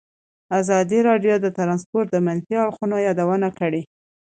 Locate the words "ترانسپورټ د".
1.57-2.17